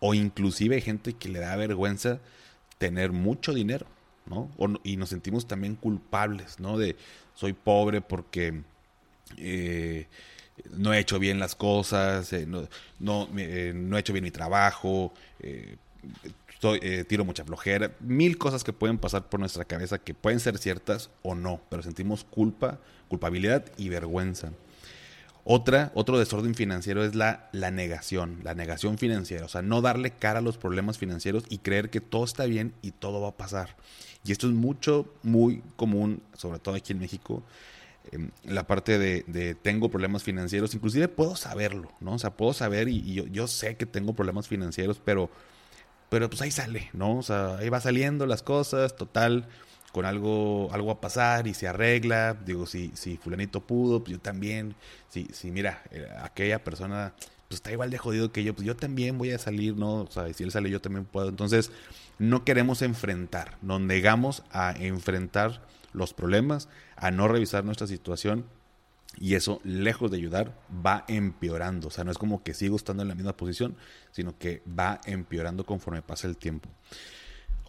O 0.00 0.14
inclusive 0.14 0.76
hay 0.76 0.82
gente 0.82 1.14
que 1.14 1.28
le 1.28 1.40
da 1.40 1.56
vergüenza 1.56 2.20
tener 2.78 3.12
mucho 3.12 3.52
dinero, 3.52 3.86
¿no? 4.26 4.50
y 4.84 4.96
nos 4.96 5.08
sentimos 5.08 5.46
también 5.46 5.74
culpables, 5.74 6.60
¿no? 6.60 6.78
De 6.78 6.96
soy 7.34 7.52
pobre 7.52 8.00
porque 8.00 8.62
eh, 9.36 10.06
no 10.70 10.92
he 10.92 10.98
hecho 10.98 11.18
bien 11.18 11.38
las 11.38 11.54
cosas, 11.54 12.32
eh, 12.32 12.46
no, 12.46 12.68
no, 12.98 13.28
no, 13.28 13.96
he 13.96 14.00
hecho 14.00 14.12
bien 14.12 14.24
mi 14.24 14.30
trabajo, 14.30 15.12
eh, 15.40 15.76
tiro 17.08 17.24
mucha 17.24 17.44
flojera, 17.44 17.92
mil 18.00 18.38
cosas 18.38 18.64
que 18.64 18.72
pueden 18.72 18.98
pasar 18.98 19.28
por 19.28 19.40
nuestra 19.40 19.64
cabeza 19.64 19.98
que 19.98 20.14
pueden 20.14 20.40
ser 20.40 20.58
ciertas 20.58 21.10
o 21.22 21.34
no, 21.34 21.60
pero 21.68 21.82
sentimos 21.82 22.24
culpa, 22.24 22.78
culpabilidad 23.08 23.64
y 23.76 23.88
vergüenza. 23.88 24.52
Otra, 25.50 25.92
otro 25.94 26.18
desorden 26.18 26.54
financiero 26.54 27.02
es 27.02 27.14
la, 27.14 27.48
la 27.52 27.70
negación, 27.70 28.40
la 28.42 28.54
negación 28.54 28.98
financiera, 28.98 29.46
o 29.46 29.48
sea, 29.48 29.62
no 29.62 29.80
darle 29.80 30.10
cara 30.10 30.40
a 30.40 30.42
los 30.42 30.58
problemas 30.58 30.98
financieros 30.98 31.44
y 31.48 31.56
creer 31.56 31.88
que 31.88 32.02
todo 32.02 32.24
está 32.24 32.44
bien 32.44 32.74
y 32.82 32.90
todo 32.90 33.22
va 33.22 33.28
a 33.28 33.36
pasar. 33.38 33.74
Y 34.26 34.32
esto 34.32 34.46
es 34.46 34.52
mucho, 34.52 35.10
muy 35.22 35.62
común, 35.76 36.22
sobre 36.34 36.58
todo 36.58 36.74
aquí 36.74 36.92
en 36.92 36.98
México, 36.98 37.42
em, 38.12 38.30
la 38.44 38.66
parte 38.66 38.98
de, 38.98 39.54
tengo 39.62 39.88
problemas 39.88 40.22
financieros, 40.22 40.74
inclusive 40.74 41.08
puedo 41.08 41.34
saberlo, 41.34 41.92
¿no? 42.00 42.12
O 42.12 42.18
sea, 42.18 42.36
puedo 42.36 42.52
saber 42.52 42.90
y, 42.90 43.14
yo, 43.14 43.26
yo, 43.26 43.46
sé 43.46 43.78
que 43.78 43.86
tengo 43.86 44.12
problemas 44.12 44.48
financieros, 44.48 45.00
pero 45.02 45.30
pero 46.10 46.28
pues 46.28 46.42
ahí 46.42 46.50
sale, 46.50 46.90
¿no? 46.92 47.16
O 47.16 47.22
sea, 47.22 47.56
ahí 47.56 47.70
va 47.70 47.80
saliendo 47.80 48.26
las 48.26 48.42
cosas, 48.42 48.96
total, 48.96 49.48
con 49.92 50.04
algo, 50.04 50.68
algo 50.72 50.90
a 50.90 51.00
pasar 51.00 51.46
y 51.46 51.54
se 51.54 51.68
arregla. 51.68 52.34
Digo, 52.34 52.66
si, 52.66 52.92
si 52.94 53.16
fulanito 53.16 53.66
pudo, 53.66 54.04
pues 54.04 54.12
yo 54.12 54.20
también. 54.20 54.74
Si, 55.08 55.26
si 55.32 55.50
mira, 55.50 55.82
eh, 55.90 56.08
aquella 56.22 56.62
persona 56.62 57.14
pues 57.48 57.58
está 57.58 57.72
igual 57.72 57.90
de 57.90 57.98
jodido 57.98 58.30
que 58.30 58.44
yo, 58.44 58.54
pues 58.54 58.66
yo 58.66 58.76
también 58.76 59.16
voy 59.16 59.30
a 59.32 59.38
salir, 59.38 59.74
¿no? 59.76 60.02
O 60.02 60.10
sea, 60.10 60.30
si 60.34 60.44
él 60.44 60.50
sale 60.50 60.70
yo 60.70 60.80
también 60.80 61.06
puedo. 61.06 61.30
Entonces, 61.30 61.70
no 62.18 62.44
queremos 62.44 62.82
enfrentar, 62.82 63.56
nos 63.62 63.80
negamos 63.80 64.42
a 64.50 64.74
enfrentar 64.78 65.62
los 65.92 66.12
problemas, 66.12 66.68
a 66.96 67.10
no 67.10 67.26
revisar 67.26 67.64
nuestra 67.64 67.86
situación 67.86 68.44
y 69.16 69.34
eso, 69.34 69.60
lejos 69.64 70.10
de 70.10 70.18
ayudar, 70.18 70.54
va 70.84 71.04
empeorando. 71.08 71.88
O 71.88 71.90
sea, 71.90 72.04
no 72.04 72.10
es 72.10 72.18
como 72.18 72.42
que 72.42 72.54
sigo 72.54 72.76
estando 72.76 73.02
en 73.02 73.08
la 73.08 73.14
misma 73.14 73.36
posición, 73.36 73.76
sino 74.10 74.36
que 74.38 74.62
va 74.68 75.00
empeorando 75.06 75.64
conforme 75.64 76.02
pasa 76.02 76.28
el 76.28 76.36
tiempo. 76.36 76.68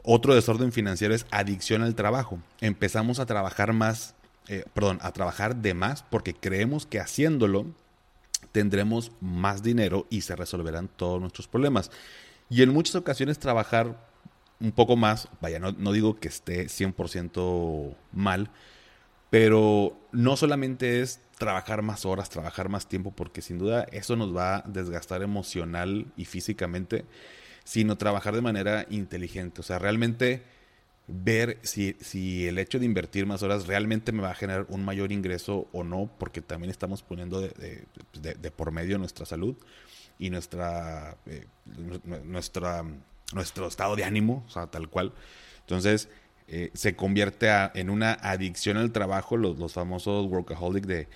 Otro 0.03 0.35
desorden 0.35 0.71
financiero 0.71 1.13
es 1.13 1.25
adicción 1.31 1.81
al 1.81 1.95
trabajo. 1.95 2.39
Empezamos 2.61 3.19
a 3.19 3.25
trabajar 3.25 3.73
más, 3.73 4.15
eh, 4.47 4.63
perdón, 4.73 4.99
a 5.01 5.11
trabajar 5.11 5.55
de 5.55 5.73
más 5.73 6.03
porque 6.03 6.33
creemos 6.33 6.85
que 6.85 6.99
haciéndolo 6.99 7.65
tendremos 8.51 9.11
más 9.21 9.63
dinero 9.63 10.07
y 10.09 10.21
se 10.21 10.35
resolverán 10.35 10.87
todos 10.87 11.19
nuestros 11.19 11.47
problemas. 11.47 11.91
Y 12.49 12.63
en 12.63 12.73
muchas 12.73 12.95
ocasiones 12.95 13.39
trabajar 13.39 14.07
un 14.59 14.71
poco 14.71 14.95
más, 14.95 15.29
vaya, 15.41 15.59
no, 15.59 15.71
no 15.73 15.91
digo 15.91 16.19
que 16.19 16.27
esté 16.27 16.65
100% 16.67 17.95
mal, 18.11 18.49
pero 19.29 19.97
no 20.11 20.35
solamente 20.35 21.01
es 21.01 21.21
trabajar 21.37 21.81
más 21.81 22.05
horas, 22.05 22.29
trabajar 22.29 22.69
más 22.69 22.87
tiempo, 22.87 23.11
porque 23.11 23.41
sin 23.41 23.59
duda 23.59 23.83
eso 23.91 24.15
nos 24.15 24.35
va 24.35 24.57
a 24.57 24.63
desgastar 24.67 25.21
emocional 25.21 26.07
y 26.17 26.25
físicamente, 26.25 27.05
sino 27.69 27.99
trabajar 27.99 28.33
de 28.33 28.41
manera 28.41 28.87
inteligente. 28.89 29.61
O 29.61 29.63
sea, 29.63 29.77
realmente 29.77 30.41
ver 31.05 31.59
si, 31.61 31.95
si 31.99 32.47
el 32.47 32.57
hecho 32.57 32.79
de 32.79 32.85
invertir 32.85 33.27
más 33.27 33.43
horas 33.43 33.67
realmente 33.67 34.11
me 34.11 34.23
va 34.23 34.31
a 34.31 34.33
generar 34.33 34.65
un 34.69 34.83
mayor 34.83 35.11
ingreso 35.11 35.67
o 35.71 35.83
no, 35.83 36.09
porque 36.17 36.41
también 36.41 36.71
estamos 36.71 37.03
poniendo 37.03 37.39
de, 37.41 38.51
por 38.55 38.71
medio 38.71 38.97
nuestra 38.97 39.27
salud 39.27 39.55
y 40.17 40.31
nuestra, 40.31 41.15
eh, 41.27 41.45
nuestra, 42.25 42.83
nuestro 43.33 43.67
estado 43.67 43.95
de 43.95 44.03
ánimo, 44.03 44.43
o 44.47 44.49
sea, 44.49 44.65
tal 44.65 44.89
cual. 44.89 45.13
Entonces, 45.59 46.09
eh, 46.47 46.71
se 46.73 46.95
convierte 46.95 47.51
en 47.75 47.91
una 47.91 48.13
adicción 48.13 48.77
al 48.77 48.91
trabajo, 48.91 49.37
los, 49.37 49.73
famosos 49.73 50.25
workaholic 50.25 50.87
de, 50.87 51.07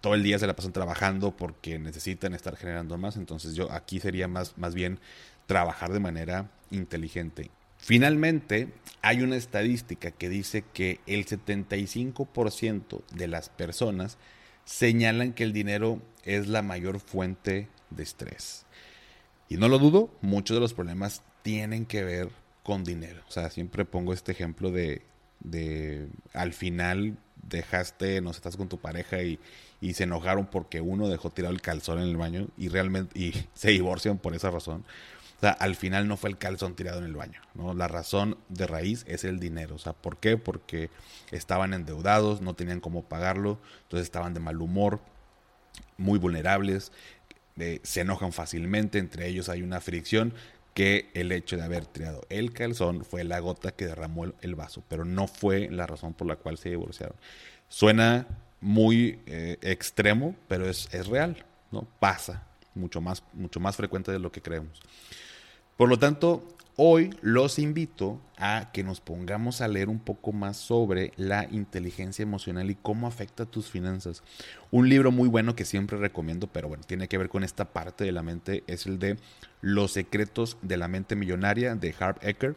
todo 0.00 0.14
el 0.14 0.24
día 0.24 0.40
se 0.40 0.48
la 0.48 0.56
pasan 0.56 0.72
trabajando 0.72 1.36
porque 1.36 1.78
necesitan 1.78 2.34
estar 2.34 2.56
generando 2.56 2.98
más. 2.98 3.16
Entonces 3.16 3.54
yo 3.54 3.70
aquí 3.70 4.00
sería 4.00 4.26
más, 4.26 4.58
más 4.58 4.74
bien 4.74 4.98
trabajar 5.50 5.92
de 5.92 5.98
manera 5.98 6.48
inteligente. 6.70 7.50
Finalmente, 7.76 8.68
hay 9.02 9.22
una 9.22 9.34
estadística 9.34 10.12
que 10.12 10.28
dice 10.28 10.62
que 10.72 11.00
el 11.08 11.26
75% 11.26 13.02
de 13.12 13.26
las 13.26 13.48
personas 13.48 14.16
señalan 14.64 15.32
que 15.32 15.42
el 15.42 15.52
dinero 15.52 16.00
es 16.22 16.46
la 16.46 16.62
mayor 16.62 17.00
fuente 17.00 17.66
de 17.90 18.02
estrés. 18.04 18.64
Y 19.48 19.56
no 19.56 19.68
lo 19.68 19.80
dudo, 19.80 20.14
muchos 20.20 20.56
de 20.56 20.60
los 20.60 20.72
problemas 20.72 21.22
tienen 21.42 21.84
que 21.84 22.04
ver 22.04 22.28
con 22.62 22.84
dinero. 22.84 23.24
O 23.26 23.32
sea, 23.32 23.50
siempre 23.50 23.84
pongo 23.84 24.12
este 24.12 24.30
ejemplo 24.30 24.70
de, 24.70 25.02
de 25.40 26.06
al 26.32 26.52
final 26.52 27.16
dejaste, 27.42 28.20
no 28.20 28.32
sé, 28.32 28.36
estás 28.36 28.56
con 28.56 28.68
tu 28.68 28.78
pareja 28.78 29.20
y, 29.20 29.40
y, 29.80 29.94
se 29.94 30.04
enojaron 30.04 30.46
porque 30.46 30.80
uno 30.80 31.08
dejó 31.08 31.30
tirado 31.30 31.52
el 31.52 31.60
calzón 31.60 31.98
en 31.98 32.06
el 32.06 32.16
baño 32.16 32.46
y 32.56 32.68
realmente 32.68 33.18
y 33.18 33.34
se 33.54 33.70
divorcian 33.70 34.18
por 34.18 34.36
esa 34.36 34.52
razón. 34.52 34.84
O 35.40 35.42
sea, 35.42 35.52
al 35.52 35.74
final 35.74 36.06
no 36.06 36.18
fue 36.18 36.28
el 36.28 36.36
calzón 36.36 36.76
tirado 36.76 36.98
en 36.98 37.06
el 37.06 37.16
baño, 37.16 37.40
¿no? 37.54 37.72
La 37.72 37.88
razón 37.88 38.36
de 38.50 38.66
raíz 38.66 39.06
es 39.08 39.24
el 39.24 39.40
dinero. 39.40 39.76
O 39.76 39.78
sea, 39.78 39.94
¿por 39.94 40.18
qué? 40.18 40.36
Porque 40.36 40.90
estaban 41.30 41.72
endeudados, 41.72 42.42
no 42.42 42.52
tenían 42.52 42.80
cómo 42.80 43.04
pagarlo, 43.04 43.58
entonces 43.84 44.04
estaban 44.04 44.34
de 44.34 44.40
mal 44.40 44.60
humor, 44.60 45.00
muy 45.96 46.18
vulnerables, 46.18 46.92
eh, 47.56 47.80
se 47.82 48.02
enojan 48.02 48.34
fácilmente, 48.34 48.98
entre 48.98 49.28
ellos 49.28 49.48
hay 49.48 49.62
una 49.62 49.80
fricción 49.80 50.34
que 50.74 51.10
el 51.14 51.32
hecho 51.32 51.56
de 51.56 51.62
haber 51.62 51.86
tirado 51.86 52.20
el 52.28 52.52
calzón 52.52 53.02
fue 53.06 53.24
la 53.24 53.40
gota 53.40 53.72
que 53.72 53.86
derramó 53.86 54.26
el, 54.42 54.54
vaso, 54.54 54.84
pero 54.88 55.06
no 55.06 55.26
fue 55.26 55.70
la 55.70 55.86
razón 55.86 56.12
por 56.12 56.26
la 56.26 56.36
cual 56.36 56.58
se 56.58 56.68
divorciaron. 56.68 57.16
Suena 57.70 58.26
muy 58.60 59.20
eh, 59.24 59.56
extremo, 59.62 60.36
pero 60.48 60.68
es, 60.68 60.86
es, 60.92 61.06
real, 61.06 61.46
¿no? 61.70 61.88
Pasa 61.98 62.46
mucho 62.74 63.00
más, 63.00 63.22
mucho 63.32 63.58
más 63.58 63.76
frecuente 63.76 64.12
de 64.12 64.18
lo 64.18 64.30
que 64.30 64.42
creemos. 64.42 64.80
Por 65.80 65.88
lo 65.88 65.98
tanto, 65.98 66.44
Hoy 66.76 67.10
los 67.20 67.58
invito 67.58 68.20
a 68.38 68.70
que 68.72 68.84
nos 68.84 69.00
pongamos 69.00 69.60
a 69.60 69.68
leer 69.68 69.88
un 69.90 69.98
poco 69.98 70.32
más 70.32 70.56
sobre 70.56 71.12
la 71.16 71.46
inteligencia 71.50 72.22
emocional 72.22 72.70
y 72.70 72.74
cómo 72.74 73.06
afecta 73.06 73.44
tus 73.44 73.70
finanzas. 73.70 74.22
Un 74.70 74.88
libro 74.88 75.10
muy 75.10 75.28
bueno 75.28 75.54
que 75.54 75.66
siempre 75.66 75.98
recomiendo, 75.98 76.46
pero 76.46 76.68
bueno, 76.68 76.82
tiene 76.86 77.06
que 77.06 77.18
ver 77.18 77.28
con 77.28 77.44
esta 77.44 77.72
parte 77.72 78.04
de 78.04 78.12
la 78.12 78.22
mente, 78.22 78.64
es 78.66 78.86
el 78.86 78.98
de 78.98 79.18
Los 79.60 79.92
secretos 79.92 80.56
de 80.62 80.78
la 80.78 80.88
mente 80.88 81.16
millonaria 81.16 81.74
de 81.74 81.94
Harv 81.98 82.16
Ecker, 82.22 82.56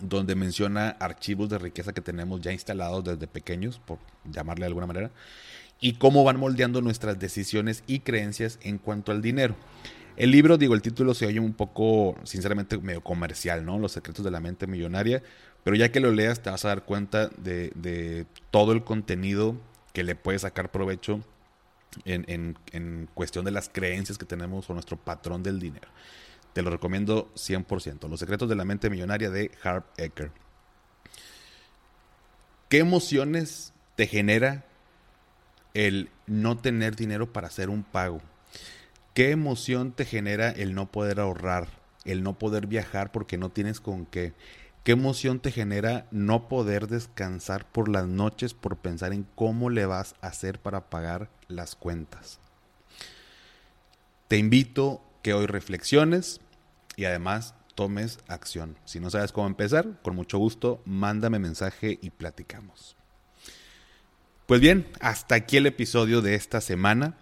donde 0.00 0.34
menciona 0.34 0.90
archivos 1.00 1.48
de 1.48 1.58
riqueza 1.58 1.94
que 1.94 2.02
tenemos 2.02 2.42
ya 2.42 2.52
instalados 2.52 3.04
desde 3.04 3.26
pequeños, 3.26 3.78
por 3.78 3.98
llamarle 4.24 4.64
de 4.64 4.68
alguna 4.68 4.86
manera, 4.86 5.10
y 5.80 5.94
cómo 5.94 6.24
van 6.24 6.38
moldeando 6.38 6.82
nuestras 6.82 7.18
decisiones 7.18 7.84
y 7.86 8.00
creencias 8.00 8.58
en 8.62 8.78
cuanto 8.78 9.12
al 9.12 9.22
dinero. 9.22 9.56
El 10.20 10.32
libro, 10.32 10.58
digo, 10.58 10.74
el 10.74 10.82
título 10.82 11.14
se 11.14 11.24
oye 11.24 11.40
un 11.40 11.54
poco, 11.54 12.14
sinceramente, 12.24 12.76
medio 12.76 13.02
comercial, 13.02 13.64
¿no? 13.64 13.78
Los 13.78 13.92
secretos 13.92 14.22
de 14.22 14.30
la 14.30 14.38
mente 14.38 14.66
millonaria, 14.66 15.22
pero 15.64 15.76
ya 15.76 15.90
que 15.90 15.98
lo 15.98 16.12
leas 16.12 16.42
te 16.42 16.50
vas 16.50 16.62
a 16.66 16.68
dar 16.68 16.84
cuenta 16.84 17.28
de, 17.38 18.26
todo 18.50 18.72
el 18.72 18.84
contenido 18.84 19.56
que 19.94 20.04
le 20.04 20.16
puedes 20.16 20.42
sacar 20.42 20.70
provecho 20.70 21.20
en, 22.04 23.08
cuestión 23.14 23.46
de 23.46 23.50
las 23.50 23.70
creencias 23.70 24.18
que 24.18 24.26
tenemos 24.26 24.68
o 24.68 24.74
nuestro 24.74 24.98
patrón 24.98 25.42
del 25.42 25.58
dinero. 25.58 25.88
Te 26.52 26.60
lo 26.60 26.68
recomiendo 26.68 27.32
100%. 27.36 28.06
Los 28.06 28.20
secretos 28.20 28.46
de 28.46 28.56
la 28.56 28.66
mente 28.66 28.90
millonaria 28.90 29.30
de 29.30 29.50
Harp 29.62 29.86
Ecker. 29.96 30.32
¿Qué 32.68 32.76
emociones 32.76 33.72
te 33.96 34.06
genera 34.06 34.66
el 35.72 36.10
no 36.26 36.58
tener 36.58 36.94
dinero 36.94 37.32
para 37.32 37.46
hacer 37.46 37.70
un 37.70 37.84
pago? 37.84 38.20
¿Qué 39.20 39.32
emoción 39.32 39.92
te 39.92 40.06
genera 40.06 40.48
el 40.48 40.74
no 40.74 40.90
poder 40.90 41.20
ahorrar, 41.20 41.68
el 42.06 42.22
no 42.22 42.38
poder 42.38 42.66
viajar 42.66 43.12
porque 43.12 43.36
no 43.36 43.50
tienes 43.50 43.78
con 43.78 44.06
qué? 44.06 44.32
¿Qué 44.82 44.92
emoción 44.92 45.40
te 45.40 45.52
genera 45.52 46.06
no 46.10 46.48
poder 46.48 46.86
descansar 46.86 47.70
por 47.70 47.90
las 47.90 48.06
noches 48.06 48.54
por 48.54 48.78
pensar 48.78 49.12
en 49.12 49.26
cómo 49.34 49.68
le 49.68 49.84
vas 49.84 50.14
a 50.22 50.28
hacer 50.28 50.58
para 50.58 50.88
pagar 50.88 51.28
las 51.48 51.74
cuentas? 51.74 52.40
Te 54.26 54.38
invito 54.38 55.02
que 55.22 55.34
hoy 55.34 55.44
reflexiones 55.44 56.40
y 56.96 57.04
además 57.04 57.54
tomes 57.74 58.20
acción. 58.26 58.78
Si 58.86 59.00
no 59.00 59.10
sabes 59.10 59.32
cómo 59.32 59.48
empezar, 59.48 60.00
con 60.00 60.16
mucho 60.16 60.38
gusto, 60.38 60.80
mándame 60.86 61.38
mensaje 61.38 61.98
y 62.00 62.08
platicamos. 62.08 62.96
Pues 64.46 64.62
bien, 64.62 64.86
hasta 64.98 65.34
aquí 65.34 65.58
el 65.58 65.66
episodio 65.66 66.22
de 66.22 66.36
esta 66.36 66.62
semana. 66.62 67.18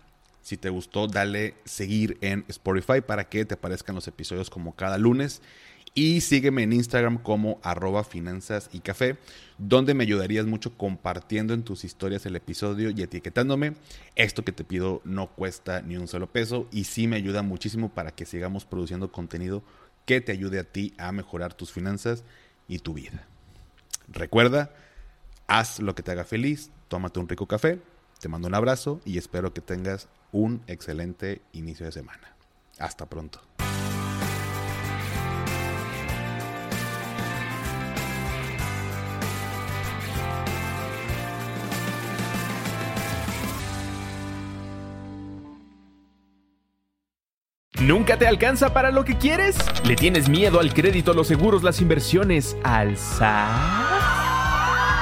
Si 0.49 0.57
te 0.57 0.71
gustó, 0.71 1.09
dale 1.09 1.57
seguir 1.67 2.17
en 2.23 2.47
Spotify 2.49 3.03
para 3.07 3.29
que 3.29 3.45
te 3.45 3.53
aparezcan 3.53 3.95
los 3.95 4.09
episodios 4.09 4.49
como 4.49 4.75
cada 4.75 4.97
lunes. 4.97 5.43
Y 5.93 6.23
sígueme 6.23 6.63
en 6.63 6.73
Instagram 6.73 7.19
como 7.19 7.61
arroba 7.63 8.03
finanzas 8.03 8.71
y 8.73 8.81
café, 8.81 9.19
donde 9.59 9.93
me 9.93 10.05
ayudarías 10.05 10.47
mucho 10.47 10.73
compartiendo 10.79 11.53
en 11.53 11.65
tus 11.65 11.85
historias 11.85 12.25
el 12.25 12.35
episodio 12.35 12.89
y 12.89 13.03
etiquetándome. 13.03 13.75
Esto 14.17 14.43
que 14.43 14.53
te 14.53 14.65
pido 14.65 15.03
no 15.05 15.27
cuesta 15.27 15.83
ni 15.83 15.99
un 15.99 16.09
solo 16.09 16.33
peso 16.33 16.67
y 16.73 16.85
sí 16.85 17.09
me 17.09 17.17
ayuda 17.17 17.43
muchísimo 17.43 17.91
para 17.91 18.13
que 18.13 18.25
sigamos 18.25 18.65
produciendo 18.65 19.13
contenido 19.13 19.63
que 20.07 20.23
te 20.23 20.33
ayude 20.33 20.61
a 20.61 20.65
ti 20.65 20.95
a 20.97 21.13
mejorar 21.13 21.53
tus 21.53 21.73
finanzas 21.73 22.25
y 22.69 22.79
tu 22.79 22.95
vida. 22.95 23.27
Recuerda, 24.09 24.75
haz 25.47 25.79
lo 25.79 25.95
que 25.95 26.03
te 26.03 26.13
haga 26.13 26.25
feliz, 26.25 26.71
tómate 26.89 27.21
un 27.21 27.29
rico 27.29 27.45
café, 27.45 27.81
te 28.19 28.29
mando 28.29 28.49
un 28.49 28.55
abrazo 28.55 29.03
y 29.05 29.19
espero 29.19 29.53
que 29.53 29.61
tengas 29.61 30.09
un 30.33 30.63
excelente 30.67 31.43
inicio 31.53 31.87
de 31.87 31.93
semana. 31.93 32.37
Hasta 32.79 33.07
pronto. 33.07 33.41
¿Nunca 47.81 48.19
te 48.19 48.27
alcanza 48.27 48.75
para 48.75 48.91
lo 48.91 49.05
que 49.05 49.17
quieres? 49.17 49.57
¿Le 49.85 49.97
tienes 49.97 50.29
miedo 50.29 50.61
al 50.61 50.75
crédito, 50.75 51.15
los 51.15 51.29
seguros, 51.29 51.63
las 51.63 51.81
inversiones, 51.81 52.57
al? 52.63 53.98